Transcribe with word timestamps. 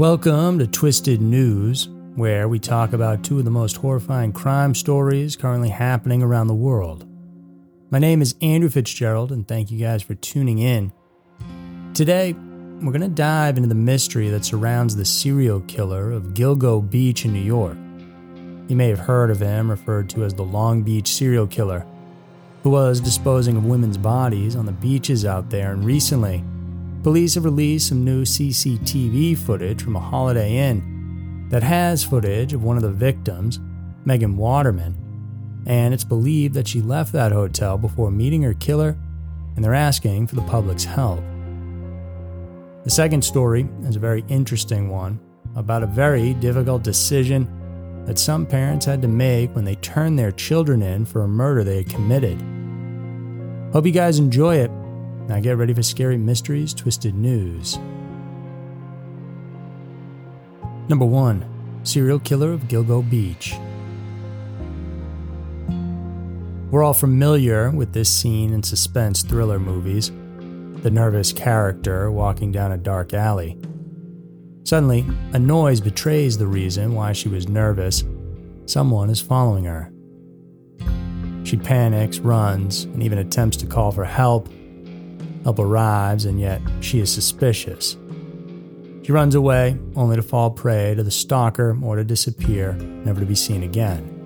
Welcome 0.00 0.58
to 0.60 0.66
Twisted 0.66 1.20
News, 1.20 1.90
where 2.14 2.48
we 2.48 2.58
talk 2.58 2.94
about 2.94 3.22
two 3.22 3.38
of 3.38 3.44
the 3.44 3.50
most 3.50 3.76
horrifying 3.76 4.32
crime 4.32 4.74
stories 4.74 5.36
currently 5.36 5.68
happening 5.68 6.22
around 6.22 6.46
the 6.46 6.54
world. 6.54 7.06
My 7.90 7.98
name 7.98 8.22
is 8.22 8.34
Andrew 8.40 8.70
Fitzgerald, 8.70 9.30
and 9.30 9.46
thank 9.46 9.70
you 9.70 9.78
guys 9.78 10.02
for 10.02 10.14
tuning 10.14 10.58
in. 10.58 10.90
Today, 11.92 12.32
we're 12.32 12.92
going 12.92 13.02
to 13.02 13.08
dive 13.08 13.58
into 13.58 13.68
the 13.68 13.74
mystery 13.74 14.30
that 14.30 14.46
surrounds 14.46 14.96
the 14.96 15.04
serial 15.04 15.60
killer 15.60 16.12
of 16.12 16.32
Gilgo 16.32 16.80
Beach 16.80 17.26
in 17.26 17.34
New 17.34 17.38
York. 17.38 17.76
You 18.68 18.76
may 18.76 18.88
have 18.88 19.00
heard 19.00 19.30
of 19.30 19.40
him 19.40 19.70
referred 19.70 20.08
to 20.10 20.24
as 20.24 20.32
the 20.32 20.44
Long 20.44 20.80
Beach 20.82 21.08
serial 21.08 21.46
killer, 21.46 21.84
who 22.62 22.70
was 22.70 23.02
disposing 23.02 23.54
of 23.58 23.66
women's 23.66 23.98
bodies 23.98 24.56
on 24.56 24.64
the 24.64 24.72
beaches 24.72 25.26
out 25.26 25.50
there, 25.50 25.72
and 25.72 25.84
recently, 25.84 26.42
Police 27.02 27.34
have 27.34 27.46
released 27.46 27.88
some 27.88 28.04
new 28.04 28.24
CCTV 28.24 29.38
footage 29.38 29.82
from 29.82 29.96
a 29.96 30.00
Holiday 30.00 30.56
Inn 30.58 31.46
that 31.48 31.62
has 31.62 32.04
footage 32.04 32.52
of 32.52 32.62
one 32.62 32.76
of 32.76 32.82
the 32.82 32.90
victims, 32.90 33.58
Megan 34.04 34.36
Waterman, 34.36 34.96
and 35.66 35.94
it's 35.94 36.04
believed 36.04 36.52
that 36.54 36.68
she 36.68 36.82
left 36.82 37.12
that 37.12 37.32
hotel 37.32 37.78
before 37.78 38.10
meeting 38.10 38.42
her 38.42 38.52
killer, 38.52 38.98
and 39.56 39.64
they're 39.64 39.74
asking 39.74 40.26
for 40.26 40.34
the 40.34 40.42
public's 40.42 40.84
help. 40.84 41.22
The 42.84 42.90
second 42.90 43.24
story 43.24 43.66
is 43.84 43.96
a 43.96 44.00
very 44.00 44.22
interesting 44.28 44.90
one 44.90 45.18
about 45.56 45.82
a 45.82 45.86
very 45.86 46.34
difficult 46.34 46.82
decision 46.82 47.48
that 48.04 48.18
some 48.18 48.44
parents 48.44 48.84
had 48.84 49.00
to 49.00 49.08
make 49.08 49.54
when 49.54 49.64
they 49.64 49.76
turned 49.76 50.18
their 50.18 50.32
children 50.32 50.82
in 50.82 51.06
for 51.06 51.22
a 51.22 51.28
murder 51.28 51.64
they 51.64 51.78
had 51.78 51.88
committed. 51.88 52.38
Hope 53.72 53.86
you 53.86 53.92
guys 53.92 54.18
enjoy 54.18 54.56
it. 54.56 54.70
Now 55.30 55.38
get 55.38 55.58
ready 55.58 55.72
for 55.72 55.84
scary 55.84 56.18
mysteries, 56.18 56.74
twisted 56.74 57.14
news. 57.14 57.78
Number 60.88 61.04
1 61.04 61.80
Serial 61.84 62.18
Killer 62.18 62.52
of 62.52 62.62
Gilgo 62.62 63.08
Beach. 63.08 63.54
We're 66.72 66.82
all 66.82 66.94
familiar 66.94 67.70
with 67.70 67.92
this 67.92 68.10
scene 68.10 68.52
in 68.52 68.64
suspense 68.64 69.22
thriller 69.22 69.60
movies 69.60 70.10
the 70.82 70.90
nervous 70.90 71.32
character 71.32 72.10
walking 72.10 72.50
down 72.50 72.72
a 72.72 72.76
dark 72.76 73.14
alley. 73.14 73.56
Suddenly, 74.64 75.06
a 75.32 75.38
noise 75.38 75.80
betrays 75.80 76.38
the 76.38 76.48
reason 76.48 76.92
why 76.92 77.12
she 77.12 77.28
was 77.28 77.48
nervous. 77.48 78.02
Someone 78.66 79.08
is 79.08 79.20
following 79.20 79.66
her. 79.66 79.92
She 81.44 81.56
panics, 81.56 82.18
runs, 82.18 82.82
and 82.82 83.00
even 83.00 83.18
attempts 83.18 83.56
to 83.58 83.66
call 83.66 83.92
for 83.92 84.04
help 84.04 84.48
Help 85.44 85.58
arrives, 85.58 86.24
and 86.24 86.40
yet 86.40 86.60
she 86.80 87.00
is 87.00 87.12
suspicious. 87.12 87.96
She 89.02 89.12
runs 89.12 89.34
away, 89.34 89.78
only 89.96 90.16
to 90.16 90.22
fall 90.22 90.50
prey 90.50 90.94
to 90.94 91.02
the 91.02 91.10
stalker 91.10 91.76
or 91.82 91.96
to 91.96 92.04
disappear, 92.04 92.74
never 92.74 93.20
to 93.20 93.26
be 93.26 93.34
seen 93.34 93.62
again. 93.62 94.16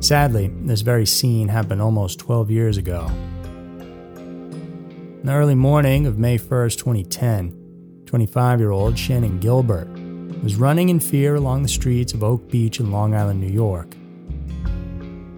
Sadly, 0.00 0.48
this 0.62 0.82
very 0.82 1.06
scene 1.06 1.48
happened 1.48 1.80
almost 1.80 2.18
12 2.18 2.50
years 2.50 2.76
ago. 2.76 3.06
In 4.16 5.22
the 5.24 5.32
early 5.32 5.54
morning 5.54 6.06
of 6.06 6.18
May 6.18 6.38
1st, 6.38 6.78
2010, 6.78 8.02
25 8.06 8.60
year 8.60 8.70
old 8.70 8.94
Shannan 8.94 9.40
Gilbert 9.40 9.88
was 10.42 10.56
running 10.56 10.90
in 10.90 11.00
fear 11.00 11.34
along 11.34 11.62
the 11.62 11.68
streets 11.68 12.12
of 12.12 12.22
Oak 12.22 12.48
Beach 12.50 12.78
in 12.78 12.92
Long 12.92 13.14
Island, 13.14 13.40
New 13.40 13.46
York. 13.46 13.94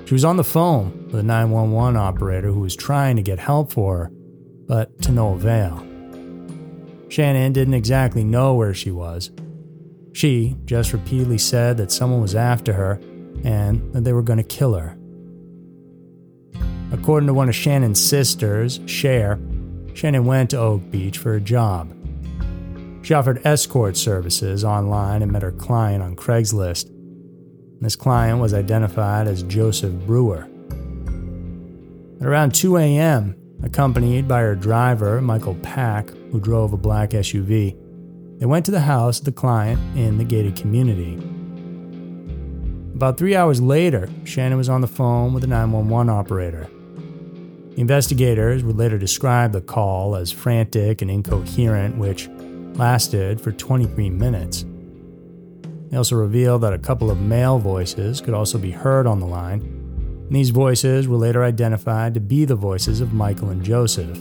She 0.07 0.15
was 0.15 0.25
on 0.25 0.37
the 0.37 0.45
phone 0.45 1.07
with 1.07 1.17
a 1.17 1.23
911 1.23 1.97
operator 1.97 2.51
who 2.51 2.61
was 2.61 2.75
trying 2.75 3.17
to 3.17 3.23
get 3.23 3.39
help 3.39 3.73
for 3.73 3.99
her 3.99 4.11
to 5.09 5.15
no 5.15 5.33
avail. 5.33 5.79
Shannan 7.09 7.55
didn't 7.55 7.73
exactly 7.73 8.25
know 8.25 8.55
where 8.55 8.75
she 8.75 8.91
was. 8.91 9.31
She 10.13 10.55
just 10.67 10.93
repeatedly 10.93 11.39
said 11.39 11.79
that 11.79 11.91
someone 11.91 12.21
was 12.21 12.35
after 12.35 12.75
her 12.75 13.01
and 13.43 13.91
that 13.95 14.05
they 14.05 14.13
were 14.13 14.23
going 14.23 14.37
to 14.37 14.43
kill 14.43 14.75
her. 14.75 14.99
According 16.93 17.27
to 17.29 17.35
one 17.35 17.49
of 17.49 17.55
Shannan's 17.55 18.05
sisters, 18.05 18.81
Cher, 18.85 19.37
Shannan 19.95 20.25
went 20.25 20.51
to 20.51 20.59
Oak 20.59 20.91
Beach 20.91 21.17
for 21.17 21.35
a 21.35 21.41
job. 21.41 21.95
She 23.03 23.15
offered 23.15 23.47
escort 23.47 23.97
services 23.97 24.63
online 24.63 25.23
and 25.23 25.33
met 25.33 25.43
her 25.43 25.53
client 25.53 26.03
on 26.03 26.17
Craigslist. 26.17 26.93
This 27.81 27.97
client 27.97 28.41
was 28.41 28.53
identified 28.53 29.27
as 29.27 29.43
Joseph 29.45 29.95
Brewer. 30.07 30.47
At 32.21 32.27
around 32.27 32.55
2 32.55 32.77
a.m., 32.77 33.37
Accompanied 33.63 34.29
by 34.29 34.41
her 34.41 34.55
driver, 34.55 35.21
Michael 35.21 35.57
Pak, 35.57 36.11
who 36.31 36.41
drove 36.41 36.73
a 36.73 36.77
black 36.77 37.11
SUV, 37.11 37.77
they 38.39 38.47
went 38.47 38.65
to 38.67 38.71
the 38.71 38.81
house 38.81 39.19
of 39.19 39.25
the 39.25 39.33
client 39.33 39.81
in 39.97 40.19
the 40.19 40.25
gated 40.25 40.55
community. 40.55 41.15
About 42.95 43.19
three 43.19 43.35
hours 43.35 43.61
later, 43.61 44.09
Shannan 44.23 44.57
was 44.57 44.69
on 44.69 44.81
the 44.81 44.87
phone 44.87 45.35
with 45.35 45.43
a 45.43 45.49
911 45.49 46.09
operator. 46.09 46.69
Investigators 47.77 48.63
would 48.63 48.77
later 48.77 48.99
describe 48.99 49.53
the 49.53 49.61
call 49.61 50.15
as 50.15 50.31
frantic 50.33 51.03
and 51.03 51.11
incoherent, 51.11 51.97
which 51.97 52.29
lasted 52.75 53.41
for 53.41 53.51
23 53.53 54.11
minutes. 54.11 54.65
They 55.91 55.97
also 55.97 56.17
revealed 56.17 56.63
that 56.63 56.73
a 56.73 56.79
couple 56.79 57.11
of 57.11 57.21
male 57.21 57.59
voices 57.59 58.21
could 58.21 58.35
also 58.35 58.59
be 58.59 58.71
heard 58.71 59.07
on 59.07 59.21
the 59.21 59.27
line, 59.27 59.78
these 60.31 60.51
voices 60.51 61.09
were 61.09 61.17
later 61.17 61.43
identified 61.43 62.15
to 62.15 62.21
be 62.21 62.45
the 62.45 62.55
voices 62.55 63.01
of 63.01 63.13
Michael 63.13 63.51
and 63.51 63.65
Joseph. 63.65 64.19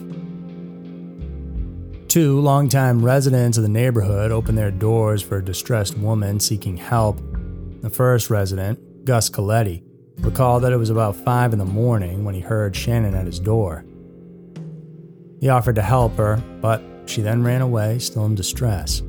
Two 2.07 2.39
longtime 2.39 3.03
residents 3.03 3.57
of 3.57 3.63
the 3.63 3.69
neighborhood 3.69 4.31
opened 4.31 4.57
their 4.57 4.71
doors 4.71 5.21
for 5.21 5.37
a 5.37 5.45
distressed 5.45 5.97
woman 5.97 6.39
seeking 6.39 6.77
help. 6.77 7.19
The 7.81 7.89
first 7.89 8.29
resident, 8.29 9.05
Gus 9.05 9.29
Coletti, 9.29 9.83
recalled 10.19 10.63
that 10.63 10.71
it 10.71 10.77
was 10.77 10.89
about 10.89 11.15
5 11.15 11.53
in 11.53 11.59
the 11.59 11.65
morning 11.65 12.23
when 12.23 12.33
he 12.33 12.41
heard 12.41 12.73
Shannan 12.73 13.13
at 13.13 13.25
his 13.25 13.39
door. 13.39 13.83
He 15.41 15.49
offered 15.49 15.75
to 15.75 15.81
help 15.81 16.15
her, 16.15 16.37
but 16.61 16.81
she 17.05 17.21
then 17.21 17.43
ran 17.43 17.61
away, 17.61 17.99
still 17.99 18.25
in 18.25 18.35
distress. 18.35 19.03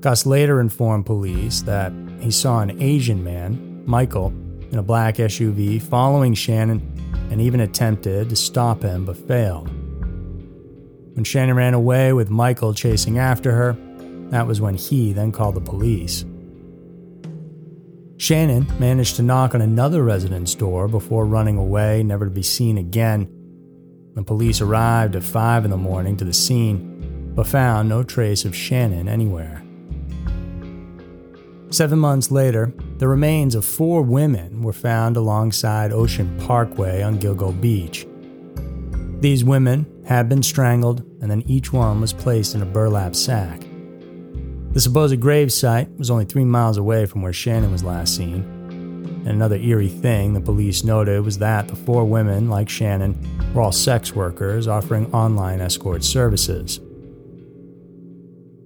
Gus 0.00 0.26
later 0.26 0.60
informed 0.60 1.06
police 1.06 1.62
that 1.62 1.92
he 2.20 2.32
saw 2.32 2.60
an 2.60 2.82
Asian 2.82 3.22
man, 3.22 3.82
Michael, 3.86 4.32
in 4.72 4.78
a 4.78 4.82
black 4.82 5.16
SUV 5.16 5.80
following 5.80 6.34
Shannan 6.34 6.80
and 7.30 7.40
even 7.40 7.60
attempted 7.60 8.30
to 8.30 8.36
stop 8.36 8.82
him 8.82 9.04
but 9.04 9.16
failed. 9.16 9.68
When 11.14 11.24
Shannan 11.24 11.54
ran 11.54 11.74
away 11.74 12.14
with 12.14 12.30
Michael 12.30 12.72
chasing 12.72 13.18
after 13.18 13.52
her, 13.52 13.76
that 14.30 14.46
was 14.46 14.62
when 14.62 14.74
he 14.74 15.12
then 15.12 15.30
called 15.30 15.54
the 15.54 15.60
police. 15.60 16.24
Shannan 18.16 18.78
managed 18.80 19.16
to 19.16 19.22
knock 19.22 19.54
on 19.54 19.60
another 19.60 20.02
resident's 20.02 20.54
door 20.54 20.88
before 20.88 21.26
running 21.26 21.58
away, 21.58 22.02
never 22.02 22.24
to 22.24 22.30
be 22.30 22.42
seen 22.42 22.78
again. 22.78 23.28
The 24.14 24.22
police 24.22 24.60
arrived 24.60 25.16
at 25.16 25.22
5 25.22 25.64
in 25.66 25.70
the 25.70 25.76
morning 25.76 26.16
to 26.16 26.24
the 26.24 26.32
scene, 26.32 27.32
but 27.34 27.46
found 27.46 27.88
no 27.88 28.02
trace 28.02 28.44
of 28.44 28.52
Shannan 28.52 29.08
anywhere. 29.08 29.61
Seven 31.72 31.98
months 31.98 32.30
later, 32.30 32.70
the 32.98 33.08
remains 33.08 33.54
of 33.54 33.64
four 33.64 34.02
women 34.02 34.60
were 34.60 34.74
found 34.74 35.16
alongside 35.16 35.90
Ocean 35.90 36.38
Parkway 36.40 37.00
on 37.00 37.18
Gilgo 37.18 37.58
Beach. 37.58 38.06
These 39.22 39.42
women 39.42 39.86
had 40.04 40.28
been 40.28 40.42
strangled, 40.42 41.00
and 41.22 41.30
then 41.30 41.42
each 41.46 41.72
one 41.72 42.02
was 42.02 42.12
placed 42.12 42.54
in 42.54 42.60
a 42.60 42.66
burlap 42.66 43.14
sack. 43.14 43.62
The 44.72 44.80
supposed 44.80 45.18
grave 45.18 45.50
site 45.50 45.88
was 45.96 46.10
only 46.10 46.26
three 46.26 46.44
miles 46.44 46.76
away 46.76 47.06
from 47.06 47.22
where 47.22 47.32
Shannan 47.32 47.72
was 47.72 47.82
last 47.82 48.16
seen. 48.16 48.42
And 49.24 49.28
another 49.28 49.56
eerie 49.56 49.88
thing 49.88 50.34
the 50.34 50.42
police 50.42 50.84
noted 50.84 51.24
was 51.24 51.38
that 51.38 51.68
the 51.68 51.76
four 51.76 52.04
women, 52.04 52.50
like 52.50 52.68
Shannan, 52.68 53.54
were 53.54 53.62
all 53.62 53.72
sex 53.72 54.14
workers 54.14 54.68
offering 54.68 55.10
online 55.14 55.62
escort 55.62 56.04
services. 56.04 56.80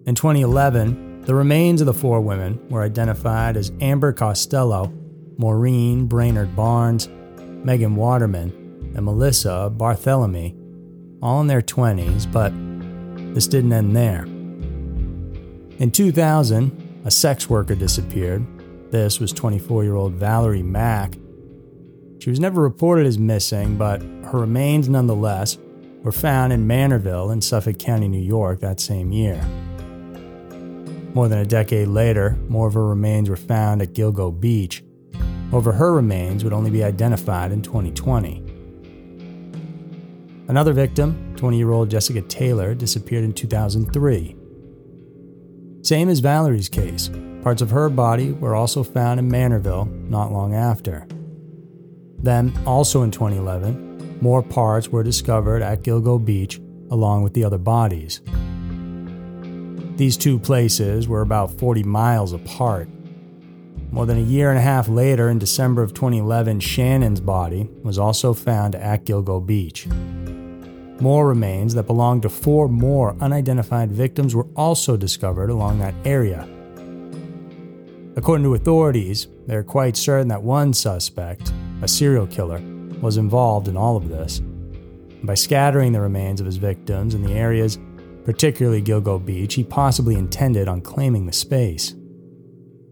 In 0.06 0.16
2011, 0.16 1.05
the 1.26 1.34
remains 1.34 1.80
of 1.80 1.86
the 1.86 1.92
four 1.92 2.20
women 2.20 2.64
were 2.68 2.82
identified 2.82 3.56
as 3.56 3.72
Amber 3.80 4.12
Costello, 4.12 4.92
Maureen 5.38 6.06
Brainard 6.06 6.54
Barnes, 6.54 7.08
Megan 7.64 7.96
Waterman, 7.96 8.92
and 8.94 9.04
Melissa 9.04 9.72
Barthelemy, 9.76 10.56
all 11.20 11.40
in 11.40 11.48
their 11.48 11.60
20s, 11.60 12.30
but 12.30 12.52
this 13.34 13.48
didn't 13.48 13.72
end 13.72 13.96
there. 13.96 14.22
In 15.82 15.90
2000, 15.90 17.02
a 17.04 17.10
sex 17.10 17.50
worker 17.50 17.74
disappeared. 17.74 18.46
This 18.92 19.18
was 19.18 19.32
24 19.32 19.82
year 19.82 19.96
old 19.96 20.12
Valerie 20.12 20.62
Mack. 20.62 21.14
She 22.20 22.30
was 22.30 22.38
never 22.38 22.62
reported 22.62 23.04
as 23.04 23.18
missing, 23.18 23.76
but 23.76 24.00
her 24.00 24.38
remains 24.38 24.88
nonetheless 24.88 25.58
were 26.02 26.12
found 26.12 26.52
in 26.52 26.68
Manorville 26.68 27.32
in 27.32 27.40
Suffolk 27.40 27.80
County, 27.80 28.06
New 28.06 28.22
York 28.22 28.60
that 28.60 28.78
same 28.78 29.10
year. 29.10 29.44
More 31.16 31.28
than 31.28 31.38
a 31.38 31.46
decade 31.46 31.88
later, 31.88 32.36
more 32.46 32.68
of 32.68 32.74
her 32.74 32.86
remains 32.86 33.30
were 33.30 33.36
found 33.36 33.80
at 33.80 33.94
Gilgo 33.94 34.38
Beach. 34.38 34.84
However, 35.50 35.72
her 35.72 35.94
remains 35.94 36.44
would 36.44 36.52
only 36.52 36.68
be 36.68 36.84
identified 36.84 37.52
in 37.52 37.62
2020. 37.62 38.42
Another 40.48 40.74
victim, 40.74 41.34
20 41.36 41.56
year 41.56 41.70
old 41.70 41.88
Jessica 41.88 42.20
Taylor, 42.20 42.74
disappeared 42.74 43.24
in 43.24 43.32
2003. 43.32 44.36
Same 45.80 46.10
as 46.10 46.20
Valerie's 46.20 46.68
case, 46.68 47.08
parts 47.42 47.62
of 47.62 47.70
her 47.70 47.88
body 47.88 48.32
were 48.32 48.54
also 48.54 48.82
found 48.82 49.18
in 49.18 49.30
Manorville 49.30 49.90
not 50.10 50.32
long 50.32 50.54
after. 50.54 51.06
Then, 52.18 52.52
also 52.66 53.00
in 53.04 53.10
2011, 53.10 54.18
more 54.20 54.42
parts 54.42 54.90
were 54.90 55.02
discovered 55.02 55.62
at 55.62 55.82
Gilgo 55.82 56.22
Beach 56.22 56.60
along 56.90 57.22
with 57.22 57.32
the 57.32 57.44
other 57.44 57.56
bodies. 57.56 58.20
These 59.96 60.18
two 60.18 60.38
places 60.38 61.08
were 61.08 61.22
about 61.22 61.58
40 61.58 61.82
miles 61.82 62.34
apart. 62.34 62.86
More 63.90 64.04
than 64.04 64.18
a 64.18 64.22
year 64.22 64.50
and 64.50 64.58
a 64.58 64.62
half 64.62 64.88
later, 64.88 65.30
in 65.30 65.38
December 65.38 65.82
of 65.82 65.94
2011, 65.94 66.60
Shannan's 66.60 67.20
body 67.20 67.70
was 67.82 67.98
also 67.98 68.34
found 68.34 68.74
at 68.74 69.06
Gilgo 69.06 69.44
Beach. 69.44 69.86
More 71.00 71.26
remains 71.26 71.72
that 71.74 71.86
belonged 71.86 72.22
to 72.22 72.28
four 72.28 72.68
more 72.68 73.16
unidentified 73.22 73.90
victims 73.90 74.34
were 74.34 74.48
also 74.54 74.98
discovered 74.98 75.48
along 75.48 75.78
that 75.78 75.94
area. 76.04 76.46
According 78.16 78.44
to 78.44 78.54
authorities, 78.54 79.28
they're 79.46 79.62
quite 79.62 79.96
certain 79.96 80.28
that 80.28 80.42
one 80.42 80.74
suspect, 80.74 81.52
a 81.80 81.88
serial 81.88 82.26
killer, 82.26 82.60
was 83.00 83.16
involved 83.16 83.66
in 83.66 83.78
all 83.78 83.96
of 83.96 84.10
this. 84.10 84.42
By 85.22 85.34
scattering 85.34 85.92
the 85.92 86.00
remains 86.02 86.40
of 86.40 86.46
his 86.46 86.58
victims 86.58 87.14
in 87.14 87.22
the 87.22 87.32
areas, 87.32 87.78
particularly 88.26 88.82
Gilgo 88.82 89.24
Beach, 89.24 89.54
he 89.54 89.62
possibly 89.62 90.16
intended 90.16 90.66
on 90.66 90.80
claiming 90.80 91.26
the 91.26 91.32
space. 91.32 91.94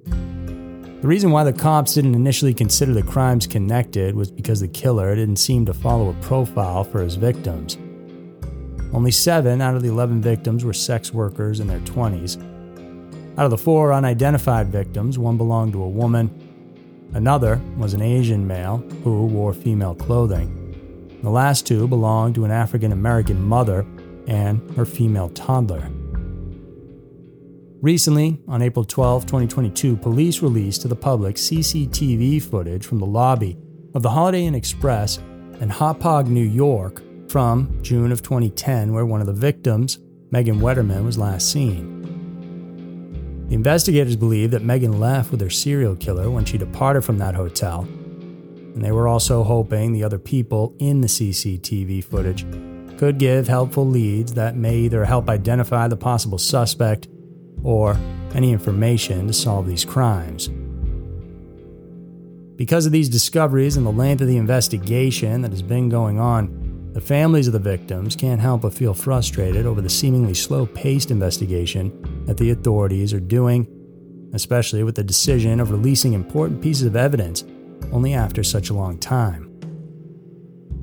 The 0.04 1.08
reason 1.08 1.32
why 1.32 1.42
the 1.42 1.52
cops 1.52 1.94
didn't 1.94 2.14
initially 2.14 2.54
consider 2.54 2.94
the 2.94 3.02
crimes 3.02 3.48
connected 3.48 4.14
was 4.14 4.30
because 4.30 4.60
the 4.60 4.68
killer 4.68 5.12
didn't 5.16 5.36
seem 5.36 5.66
to 5.66 5.74
follow 5.74 6.08
a 6.08 6.14
profile 6.22 6.84
for 6.84 7.02
his 7.02 7.16
victims. 7.16 7.76
Only 8.94 9.10
seven 9.10 9.60
out 9.60 9.74
of 9.74 9.82
the 9.82 9.88
11 9.88 10.22
victims 10.22 10.64
were 10.64 10.72
sex 10.72 11.12
workers 11.12 11.58
in 11.58 11.66
their 11.66 11.80
20s. 11.80 12.40
Out 13.36 13.44
of 13.44 13.50
the 13.50 13.58
four 13.58 13.92
unidentified 13.92 14.68
victims, 14.68 15.18
one 15.18 15.36
belonged 15.36 15.72
to 15.72 15.82
a 15.82 15.88
woman, 15.88 16.30
another 17.12 17.60
was 17.76 17.92
an 17.92 18.02
Asian 18.02 18.46
male 18.46 18.76
who 19.02 19.26
wore 19.26 19.52
female 19.52 19.96
clothing. 19.96 20.60
The 21.24 21.30
last 21.30 21.66
two 21.66 21.88
belonged 21.88 22.36
to 22.36 22.44
an 22.44 22.52
African 22.52 22.92
American 22.92 23.42
mother 23.42 23.84
and 24.26 24.70
her 24.76 24.84
female 24.84 25.28
toddler. 25.30 25.90
Recently, 27.84 28.40
on 28.48 28.62
April 28.62 28.84
12, 28.84 29.26
2022, 29.26 29.96
police 29.96 30.40
released 30.40 30.80
to 30.82 30.88
the 30.88 30.96
public 30.96 31.36
CCTV 31.36 32.42
footage 32.42 32.86
from 32.86 32.98
the 32.98 33.04
lobby 33.04 33.58
of 33.94 34.02
the 34.02 34.08
Holiday 34.08 34.46
Inn 34.46 34.54
Express 34.54 35.18
in 35.60 35.68
Hauppauge, 35.68 36.28
New 36.28 36.40
York, 36.44 37.02
from 37.30 37.78
June 37.82 38.10
of 38.10 38.22
2010, 38.22 38.94
where 38.94 39.04
one 39.04 39.20
of 39.20 39.26
the 39.26 39.34
victims, 39.34 39.98
Megan 40.30 40.60
Waterman, 40.60 41.04
was 41.04 41.18
last 41.18 41.52
seen. 41.52 41.94
The 43.48 43.54
investigators 43.54 44.16
believe 44.16 44.50
that 44.52 44.62
Megan 44.62 44.98
left 44.98 45.30
with 45.30 45.42
her 45.42 45.50
serial 45.50 45.94
killer 45.94 46.30
when 46.30 46.46
she 46.46 46.56
departed 46.56 47.04
from 47.04 47.18
that 47.18 47.34
hotel, 47.34 47.80
and 47.82 48.82
they 48.82 48.92
were 48.92 49.08
also 49.08 49.44
hoping 49.44 49.92
the 49.92 50.04
other 50.04 50.18
people 50.18 50.74
in 50.78 51.02
the 51.02 51.06
CCTV 51.06 52.02
footage 52.02 52.46
could 52.98 53.18
give 53.18 53.48
helpful 53.48 53.86
leads 53.86 54.34
that 54.34 54.56
may 54.56 54.76
either 54.76 55.04
help 55.04 55.28
identify 55.28 55.88
the 55.88 55.96
possible 55.96 56.38
suspect 56.38 57.08
or 57.62 57.96
any 58.34 58.52
information 58.52 59.26
to 59.26 59.32
solve 59.32 59.66
these 59.66 59.84
crimes. 59.84 60.48
Because 62.56 62.86
of 62.86 62.92
these 62.92 63.08
discoveries 63.08 63.76
and 63.76 63.84
the 63.84 63.90
length 63.90 64.20
of 64.20 64.28
the 64.28 64.36
investigation 64.36 65.42
that 65.42 65.50
has 65.50 65.62
been 65.62 65.88
going 65.88 66.20
on, 66.20 66.90
the 66.92 67.00
families 67.00 67.48
of 67.48 67.52
the 67.52 67.58
victims 67.58 68.14
can't 68.14 68.40
help 68.40 68.62
but 68.62 68.72
feel 68.72 68.94
frustrated 68.94 69.66
over 69.66 69.80
the 69.80 69.90
seemingly 69.90 70.34
slow 70.34 70.64
paced 70.64 71.10
investigation 71.10 72.24
that 72.26 72.36
the 72.36 72.50
authorities 72.50 73.12
are 73.12 73.18
doing, 73.18 73.66
especially 74.32 74.84
with 74.84 74.94
the 74.94 75.02
decision 75.02 75.58
of 75.58 75.72
releasing 75.72 76.12
important 76.12 76.62
pieces 76.62 76.86
of 76.86 76.94
evidence 76.94 77.42
only 77.90 78.14
after 78.14 78.44
such 78.44 78.70
a 78.70 78.74
long 78.74 78.98
time. 78.98 79.53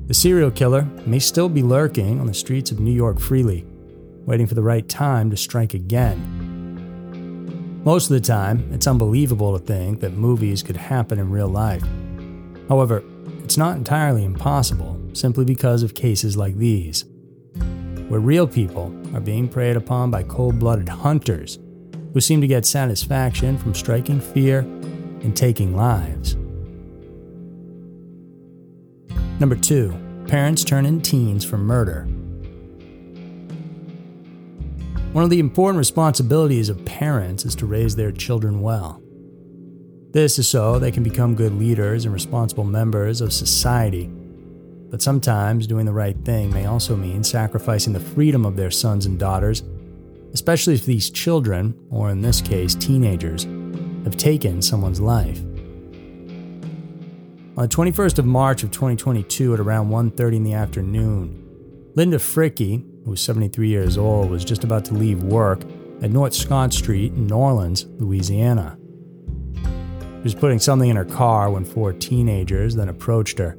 The 0.06 0.14
serial 0.14 0.50
killer 0.50 0.82
may 1.06 1.20
still 1.20 1.48
be 1.48 1.62
lurking 1.62 2.20
on 2.20 2.26
the 2.26 2.34
streets 2.34 2.72
of 2.72 2.80
New 2.80 2.92
York 2.92 3.20
freely, 3.20 3.64
waiting 4.26 4.46
for 4.46 4.54
the 4.54 4.62
right 4.62 4.88
time 4.88 5.30
to 5.30 5.36
strike 5.36 5.74
again. 5.74 6.40
Most 7.84 8.10
of 8.10 8.14
the 8.14 8.20
time, 8.20 8.68
it's 8.72 8.86
unbelievable 8.86 9.58
to 9.58 9.64
think 9.64 10.00
that 10.00 10.12
movies 10.12 10.62
could 10.62 10.76
happen 10.76 11.18
in 11.18 11.30
real 11.30 11.48
life. 11.48 11.84
However, 12.68 13.02
it's 13.42 13.56
not 13.56 13.76
entirely 13.76 14.24
impossible 14.24 15.00
simply 15.12 15.44
because 15.44 15.82
of 15.82 15.94
cases 15.94 16.36
like 16.36 16.56
these, 16.56 17.04
where 18.08 18.20
real 18.20 18.46
people 18.46 18.94
are 19.14 19.20
being 19.20 19.48
preyed 19.48 19.76
upon 19.76 20.10
by 20.10 20.22
cold 20.24 20.58
blooded 20.58 20.88
hunters 20.88 21.58
who 22.12 22.20
seem 22.20 22.40
to 22.40 22.46
get 22.46 22.66
satisfaction 22.66 23.56
from 23.56 23.74
striking 23.74 24.20
fear 24.20 24.60
and 24.60 25.36
taking 25.36 25.76
lives. 25.76 26.36
Number 29.42 29.56
two, 29.56 29.92
parents 30.28 30.64
turn 30.64 30.86
in 30.86 31.02
teens 31.02 31.44
for 31.44 31.58
murder. 31.58 32.04
One 35.12 35.24
of 35.24 35.30
the 35.30 35.40
important 35.40 35.78
responsibilities 35.78 36.70
of 36.70 36.82
parents 36.84 37.44
is 37.44 37.54
to 37.56 37.66
raise 37.66 37.96
their 37.96 38.12
children 38.12 38.62
well. 38.62 39.02
This 40.12 40.38
is 40.38 40.48
so 40.48 40.78
they 40.78 40.92
can 40.92 41.02
become 41.02 41.34
good 41.34 41.58
leaders 41.58 42.04
and 42.04 42.14
responsible 42.14 42.64
members 42.64 43.20
of 43.20 43.32
society 43.32 44.08
but 44.92 45.00
sometimes 45.00 45.66
doing 45.66 45.86
the 45.86 45.92
right 45.92 46.22
thing 46.22 46.52
may 46.52 46.66
also 46.66 46.94
mean 46.94 47.24
sacrificing 47.24 47.94
the 47.94 47.98
freedom 47.98 48.44
of 48.44 48.56
their 48.56 48.70
sons 48.70 49.06
and 49.06 49.18
daughters, 49.18 49.62
especially 50.34 50.74
if 50.74 50.84
these 50.84 51.08
children, 51.08 51.74
or 51.90 52.10
in 52.10 52.20
this 52.20 52.42
case, 52.42 52.74
teenagers, 52.74 53.44
have 54.04 54.18
taken 54.18 54.60
someone's 54.60 55.00
life. 55.00 55.40
On 57.54 57.64
the 57.64 57.68
21st 57.68 58.18
of 58.18 58.24
March 58.24 58.62
of 58.62 58.70
2022 58.70 59.52
at 59.52 59.60
around 59.60 59.90
1:30 59.90 60.36
in 60.36 60.42
the 60.42 60.54
afternoon, 60.54 61.38
Linda 61.94 62.16
Frickey, 62.16 62.82
who 63.04 63.10
was 63.10 63.20
73 63.20 63.68
years 63.68 63.98
old, 63.98 64.30
was 64.30 64.42
just 64.42 64.64
about 64.64 64.86
to 64.86 64.94
leave 64.94 65.22
work 65.22 65.60
at 66.00 66.10
North 66.10 66.32
Scott 66.32 66.72
Street 66.72 67.12
in 67.12 67.26
New 67.26 67.34
Orleans, 67.34 67.84
Louisiana. 67.98 68.78
She 69.54 70.22
was 70.24 70.34
putting 70.34 70.60
something 70.60 70.88
in 70.88 70.96
her 70.96 71.04
car 71.04 71.50
when 71.50 71.66
four 71.66 71.92
teenagers 71.92 72.74
then 72.74 72.88
approached 72.88 73.38
her. 73.38 73.58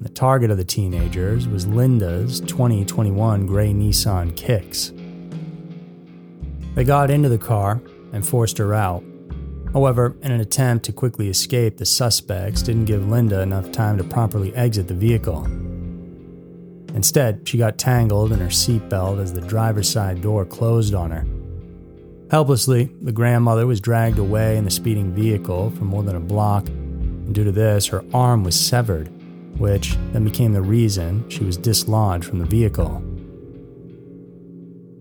The 0.00 0.10
target 0.10 0.50
of 0.50 0.58
the 0.58 0.64
teenagers 0.64 1.48
was 1.48 1.66
Linda's 1.66 2.40
2021 2.40 3.46
gray 3.46 3.72
Nissan 3.72 4.36
Kicks. 4.36 4.92
They 6.74 6.84
got 6.84 7.10
into 7.10 7.30
the 7.30 7.38
car 7.38 7.80
and 8.12 8.26
forced 8.26 8.58
her 8.58 8.74
out. 8.74 9.02
However, 9.72 10.16
in 10.22 10.32
an 10.32 10.40
attempt 10.40 10.84
to 10.86 10.92
quickly 10.92 11.28
escape, 11.28 11.76
the 11.76 11.86
suspects 11.86 12.62
didn't 12.62 12.86
give 12.86 13.08
Linda 13.08 13.40
enough 13.40 13.70
time 13.70 13.98
to 13.98 14.04
properly 14.04 14.54
exit 14.54 14.88
the 14.88 14.94
vehicle. 14.94 15.44
Instead, 16.94 17.46
she 17.46 17.58
got 17.58 17.78
tangled 17.78 18.32
in 18.32 18.38
her 18.40 18.46
seatbelt 18.46 19.20
as 19.20 19.32
the 19.32 19.40
driver's 19.42 19.88
side 19.88 20.22
door 20.22 20.44
closed 20.44 20.94
on 20.94 21.10
her. 21.10 21.26
Helplessly, 22.30 22.90
the 23.02 23.12
grandmother 23.12 23.66
was 23.66 23.80
dragged 23.80 24.18
away 24.18 24.56
in 24.56 24.64
the 24.64 24.70
speeding 24.70 25.14
vehicle 25.14 25.70
for 25.70 25.84
more 25.84 26.02
than 26.02 26.16
a 26.16 26.20
block, 26.20 26.68
and 26.68 27.34
due 27.34 27.44
to 27.44 27.52
this, 27.52 27.86
her 27.86 28.04
arm 28.12 28.44
was 28.44 28.58
severed 28.58 29.10
which 29.58 29.96
then 30.12 30.24
became 30.24 30.52
the 30.52 30.62
reason 30.62 31.28
she 31.28 31.44
was 31.44 31.56
dislodged 31.56 32.24
from 32.24 32.38
the 32.38 32.44
vehicle. 32.44 33.02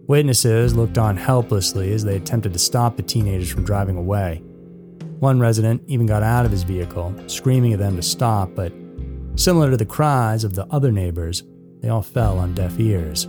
Witnesses 0.08 0.76
looked 0.76 0.98
on 0.98 1.18
helplessly 1.18 1.94
as 1.94 2.04
they 2.04 2.16
attempted 2.16 2.54
to 2.54 2.60
stop 2.60 2.96
the 2.96 3.04
teenagers 3.04 3.52
from 3.52 3.66
driving 3.66 3.98
away. 3.98 4.42
One 5.20 5.40
resident 5.40 5.82
even 5.88 6.06
got 6.06 6.24
out 6.24 6.46
of 6.46 6.52
his 6.52 6.64
vehicle, 6.64 7.14
screaming 7.28 7.74
at 7.74 7.80
them 7.80 7.96
to 7.96 8.02
stop, 8.02 8.56
but 8.56 8.72
similar 9.36 9.72
to 9.72 9.78
the 9.78 9.86
cries 9.86 10.44
of 10.44 10.56
the 10.56 10.66
other 10.68 10.92
neighbors, 10.92 11.44
they 11.82 11.90
all 11.90 12.02
fell 12.02 12.38
on 12.40 12.54
deaf 12.54 12.80
ears. 12.80 13.26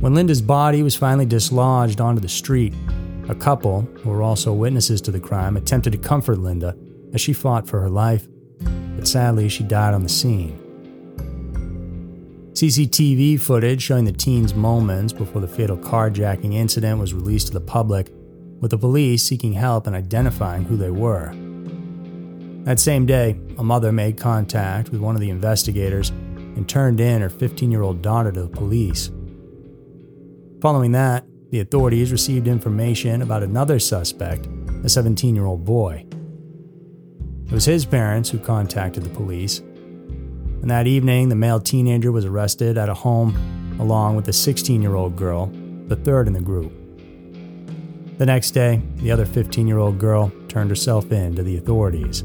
When 0.00 0.14
Linda's 0.14 0.42
body 0.42 0.82
was 0.82 0.96
finally 0.96 1.26
dislodged 1.26 2.00
onto 2.00 2.20
the 2.20 2.28
street, 2.28 2.74
a 3.28 3.34
couple, 3.34 3.82
who 4.02 4.10
were 4.10 4.22
also 4.22 4.52
witnesses 4.52 5.00
to 5.02 5.10
the 5.12 5.20
crime, 5.20 5.56
attempted 5.56 5.92
to 5.92 5.98
comfort 5.98 6.38
Linda 6.38 6.76
as 7.14 7.20
she 7.20 7.32
fought 7.32 7.68
for 7.68 7.80
her 7.80 7.90
life 7.90 8.26
but 9.02 9.08
sadly, 9.08 9.48
she 9.48 9.64
died 9.64 9.94
on 9.94 10.04
the 10.04 10.08
scene. 10.08 10.56
CCTV 12.52 13.40
footage 13.40 13.82
showing 13.82 14.04
the 14.04 14.12
teen's 14.12 14.54
moments 14.54 15.12
before 15.12 15.40
the 15.40 15.48
fatal 15.48 15.76
carjacking 15.76 16.54
incident 16.54 17.00
was 17.00 17.12
released 17.12 17.48
to 17.48 17.52
the 17.52 17.60
public, 17.60 18.12
with 18.62 18.70
the 18.70 18.78
police 18.78 19.24
seeking 19.24 19.52
help 19.52 19.86
in 19.86 19.94
identifying 19.94 20.62
who 20.62 20.76
they 20.76 20.90
were. 20.90 21.34
That 22.64 22.78
same 22.78 23.06
day, 23.06 23.38
a 23.58 23.64
mother 23.64 23.90
made 23.90 24.16
contact 24.16 24.90
with 24.90 25.00
one 25.00 25.16
of 25.16 25.20
the 25.20 25.30
investigators 25.30 26.10
and 26.10 26.68
turned 26.68 27.00
in 27.00 27.20
her 27.20 27.28
15 27.28 27.72
year 27.72 27.82
old 27.82 28.00
daughter 28.00 28.30
to 28.30 28.42
the 28.42 28.48
police. 28.48 29.10
Following 30.60 30.92
that, 30.92 31.26
the 31.50 31.58
authorities 31.58 32.12
received 32.12 32.46
information 32.46 33.20
about 33.20 33.42
another 33.42 33.80
suspect, 33.80 34.46
a 34.84 34.88
17 34.88 35.34
year 35.34 35.44
old 35.44 35.64
boy. 35.64 36.06
It 37.46 37.52
was 37.52 37.64
his 37.64 37.84
parents 37.84 38.30
who 38.30 38.38
contacted 38.38 39.02
the 39.02 39.10
police. 39.10 39.58
And 39.58 40.70
that 40.70 40.86
evening, 40.86 41.28
the 41.28 41.34
male 41.34 41.58
teenager 41.58 42.12
was 42.12 42.24
arrested 42.24 42.78
at 42.78 42.88
a 42.88 42.94
home 42.94 43.76
along 43.80 44.14
with 44.14 44.28
a 44.28 44.32
16 44.32 44.80
year 44.80 44.94
old 44.94 45.16
girl, 45.16 45.46
the 45.88 45.96
third 45.96 46.28
in 46.28 46.32
the 46.32 46.40
group. 46.40 46.81
The 48.18 48.26
next 48.26 48.50
day, 48.50 48.80
the 48.96 49.10
other 49.10 49.26
15 49.26 49.66
year 49.66 49.78
old 49.78 49.98
girl 49.98 50.32
turned 50.48 50.70
herself 50.70 51.10
in 51.10 51.34
to 51.36 51.42
the 51.42 51.56
authorities. 51.56 52.22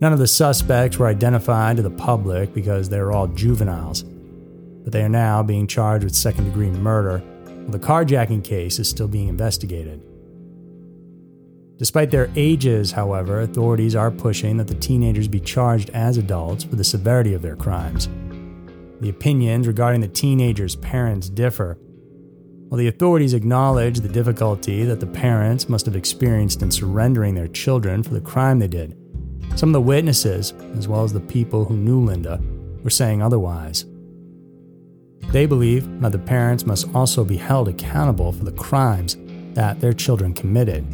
None 0.00 0.12
of 0.12 0.18
the 0.18 0.26
suspects 0.26 0.98
were 0.98 1.08
identified 1.08 1.76
to 1.76 1.82
the 1.82 1.90
public 1.90 2.54
because 2.54 2.88
they 2.88 3.00
were 3.00 3.12
all 3.12 3.26
juveniles, 3.26 4.02
but 4.02 4.92
they 4.92 5.02
are 5.02 5.10
now 5.10 5.42
being 5.42 5.66
charged 5.66 6.04
with 6.04 6.14
second 6.14 6.44
degree 6.44 6.70
murder, 6.70 7.18
while 7.18 7.70
the 7.70 7.78
carjacking 7.78 8.42
case 8.42 8.78
is 8.78 8.88
still 8.88 9.08
being 9.08 9.28
investigated. 9.28 10.02
Despite 11.76 12.10
their 12.10 12.30
ages, 12.36 12.92
however, 12.92 13.40
authorities 13.40 13.96
are 13.96 14.10
pushing 14.10 14.58
that 14.58 14.68
the 14.68 14.74
teenagers 14.74 15.28
be 15.28 15.40
charged 15.40 15.88
as 15.90 16.18
adults 16.18 16.64
for 16.64 16.76
the 16.76 16.84
severity 16.84 17.32
of 17.32 17.42
their 17.42 17.56
crimes. 17.56 18.08
The 19.00 19.08
opinions 19.08 19.66
regarding 19.66 20.02
the 20.02 20.08
teenagers' 20.08 20.76
parents 20.76 21.30
differ. 21.30 21.78
While 22.70 22.78
the 22.78 22.86
authorities 22.86 23.34
acknowledge 23.34 23.98
the 23.98 24.08
difficulty 24.08 24.84
that 24.84 25.00
the 25.00 25.06
parents 25.08 25.68
must 25.68 25.86
have 25.86 25.96
experienced 25.96 26.62
in 26.62 26.70
surrendering 26.70 27.34
their 27.34 27.48
children 27.48 28.00
for 28.00 28.14
the 28.14 28.20
crime 28.20 28.60
they 28.60 28.68
did, 28.68 28.96
some 29.56 29.70
of 29.70 29.72
the 29.72 29.80
witnesses, 29.80 30.52
as 30.76 30.86
well 30.86 31.02
as 31.02 31.12
the 31.12 31.18
people 31.18 31.64
who 31.64 31.76
knew 31.76 32.00
Linda, 32.00 32.40
were 32.84 32.90
saying 32.90 33.22
otherwise. 33.22 33.86
They 35.32 35.46
believe 35.46 36.00
that 36.00 36.12
the 36.12 36.20
parents 36.20 36.64
must 36.64 36.94
also 36.94 37.24
be 37.24 37.36
held 37.36 37.66
accountable 37.66 38.30
for 38.30 38.44
the 38.44 38.52
crimes 38.52 39.16
that 39.54 39.80
their 39.80 39.92
children 39.92 40.32
committed. 40.32 40.86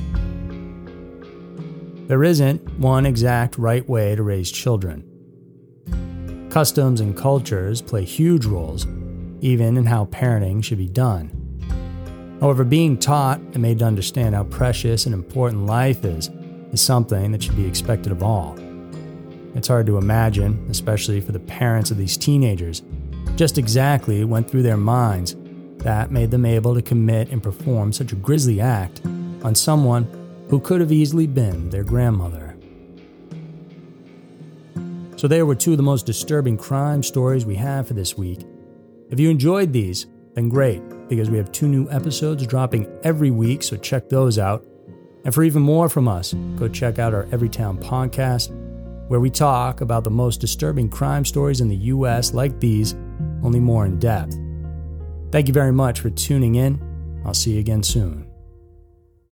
There 2.08 2.24
isn't 2.24 2.78
one 2.78 3.04
exact 3.04 3.58
right 3.58 3.86
way 3.86 4.16
to 4.16 4.22
raise 4.22 4.50
children. 4.50 5.04
Customs 6.48 7.02
and 7.02 7.14
cultures 7.14 7.82
play 7.82 8.06
huge 8.06 8.46
roles, 8.46 8.86
even 9.42 9.76
in 9.76 9.84
how 9.84 10.06
parenting 10.06 10.64
should 10.64 10.78
be 10.78 10.88
done. 10.88 11.42
However, 12.40 12.64
being 12.64 12.98
taught 12.98 13.40
and 13.40 13.58
made 13.58 13.78
to 13.78 13.86
understand 13.86 14.34
how 14.34 14.44
precious 14.44 15.06
and 15.06 15.14
important 15.14 15.66
life 15.66 16.04
is 16.04 16.28
is 16.72 16.80
something 16.80 17.32
that 17.32 17.42
should 17.42 17.56
be 17.56 17.66
expected 17.66 18.12
of 18.12 18.22
all. 18.22 18.56
It's 19.54 19.68
hard 19.68 19.86
to 19.86 19.96
imagine, 19.96 20.66
especially 20.70 21.20
for 21.22 21.32
the 21.32 21.40
parents 21.40 21.90
of 21.90 21.96
these 21.96 22.18
teenagers, 22.18 22.82
just 23.36 23.56
exactly 23.56 24.22
went 24.24 24.50
through 24.50 24.62
their 24.62 24.76
minds 24.76 25.34
that 25.78 26.10
made 26.10 26.30
them 26.30 26.44
able 26.44 26.74
to 26.74 26.82
commit 26.82 27.30
and 27.30 27.42
perform 27.42 27.92
such 27.92 28.12
a 28.12 28.16
grisly 28.16 28.60
act 28.60 29.00
on 29.42 29.54
someone 29.54 30.04
who 30.50 30.60
could 30.60 30.80
have 30.80 30.92
easily 30.92 31.26
been 31.26 31.70
their 31.70 31.84
grandmother. 31.84 32.56
So, 35.16 35.26
there 35.26 35.46
were 35.46 35.54
two 35.54 35.70
of 35.70 35.78
the 35.78 35.82
most 35.82 36.04
disturbing 36.04 36.58
crime 36.58 37.02
stories 37.02 37.46
we 37.46 37.54
have 37.54 37.88
for 37.88 37.94
this 37.94 38.18
week. 38.18 38.44
If 39.08 39.18
you 39.18 39.30
enjoyed 39.30 39.72
these, 39.72 40.06
then 40.36 40.50
great, 40.50 40.82
because 41.08 41.30
we 41.30 41.38
have 41.38 41.50
two 41.50 41.66
new 41.66 41.90
episodes 41.90 42.46
dropping 42.46 42.86
every 43.02 43.30
week, 43.30 43.62
so 43.62 43.76
check 43.76 44.08
those 44.08 44.38
out. 44.38 44.64
And 45.24 45.34
for 45.34 45.42
even 45.42 45.62
more 45.62 45.88
from 45.88 46.06
us, 46.06 46.34
go 46.56 46.68
check 46.68 47.00
out 47.00 47.14
our 47.14 47.24
Everytown 47.26 47.82
podcast, 47.82 48.50
where 49.08 49.18
we 49.18 49.30
talk 49.30 49.80
about 49.80 50.04
the 50.04 50.10
most 50.10 50.40
disturbing 50.40 50.88
crime 50.88 51.24
stories 51.24 51.60
in 51.60 51.68
the 51.68 51.76
US 51.76 52.34
like 52.34 52.60
these, 52.60 52.94
only 53.42 53.60
more 53.60 53.86
in 53.86 53.98
depth. 53.98 54.36
Thank 55.32 55.48
you 55.48 55.54
very 55.54 55.72
much 55.72 56.00
for 56.00 56.10
tuning 56.10 56.56
in. 56.56 57.22
I'll 57.24 57.34
see 57.34 57.54
you 57.54 57.60
again 57.60 57.82
soon. 57.82 58.25